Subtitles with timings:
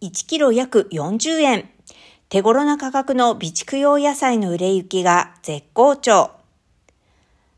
[0.00, 1.68] 1キロ約40円。
[2.28, 6.30] 手頃な価格の備蓄用野菜の売れ行きが絶好調。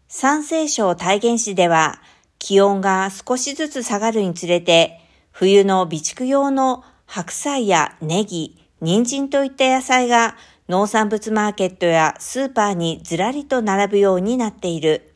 [0.09, 2.01] 山西省体現市では
[2.39, 5.01] 気温が少しずつ下がるにつれて
[5.33, 15.15] 冬の備蓄用の白菜やネギ、人参といった野菜が農産物マーケットやスーパーにずらりと並ぶようになっている。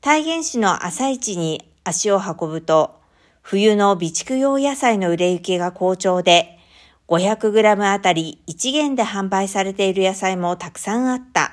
[0.00, 2.97] 体現市の朝市に足を運ぶと、
[3.50, 6.58] 冬の備蓄用野菜の売れ行きが好調で、
[7.08, 11.52] 500g あたり1元で販売されている野菜もたくさんあった。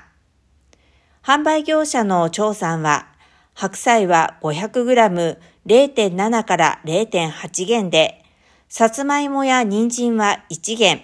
[1.23, 3.07] 販売業者の調査は、
[3.53, 8.25] 白菜は 500g0.7 から0.8元で、
[8.67, 10.99] さつまいもや人参は1元。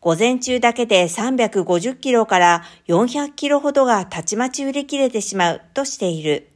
[0.00, 6.50] 午前中だけで350キロから400キロほどがたちまち売り切れてしまうとしている。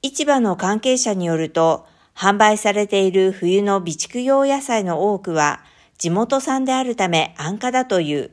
[0.00, 5.60] 市場の関係者によると、販売されている冬の備蓄用野菜の多くは
[5.98, 8.30] 地元産であるため安価だという。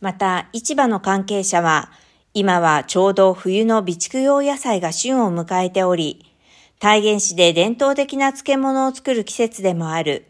[0.00, 1.90] また、市場の関係者は、
[2.34, 6.26] 今はちょうど冬の備蓄用野菜が旬を迎えており、
[6.78, 10.26] 体現市で伝統的な漬物を作る季節でもある。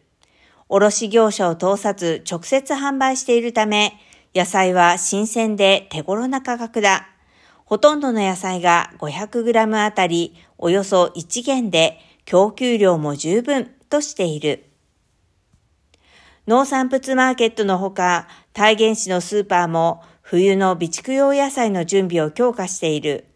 [0.68, 3.94] 卸業者を通さず直接販売しているため、
[4.34, 7.08] 野菜は新鮮で手頃な価格だ。
[7.64, 14.64] ほとんどの野菜が 500g あたりおよそ1元で供給量も十分としている。
[16.46, 23.26] 農産物マーケットのほか、体現市のスーパーも冬の備蓄用野菜の準備を強化している。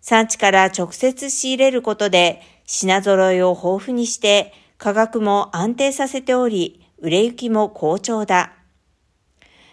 [0.00, 8.52] 産地から直接仕入れることで品揃えを豊富にして価格も安定させており、売れ行きも好調だ。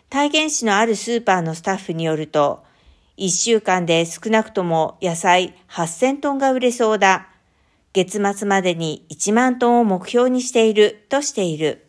[0.09, 2.63] 体現市のあるスーパーのスタッフによると、
[3.17, 7.27] 1週間で少なくとも野菜8000トンが売れそうだ。
[7.93, 11.88] 月末までに1万トンを目標にしているとしている。